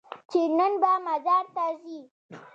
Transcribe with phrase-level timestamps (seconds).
[0.31, 1.99] چې نن به مزار ته ځې؟